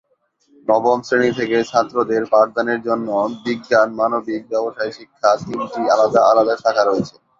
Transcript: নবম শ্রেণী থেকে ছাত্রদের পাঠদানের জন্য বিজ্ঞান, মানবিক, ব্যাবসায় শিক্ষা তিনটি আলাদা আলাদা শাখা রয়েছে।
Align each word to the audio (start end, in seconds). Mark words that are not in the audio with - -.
নবম 0.67 0.99
শ্রেণী 1.07 1.31
থেকে 1.39 1.57
ছাত্রদের 1.63 2.23
পাঠদানের 2.31 2.79
জন্য 2.87 3.07
বিজ্ঞান, 3.43 3.89
মানবিক, 3.99 4.41
ব্যাবসায় 4.49 4.91
শিক্ষা 4.97 5.29
তিনটি 5.41 5.81
আলাদা 5.93 6.21
আলাদা 6.31 6.55
শাখা 6.63 6.83
রয়েছে। 6.83 7.15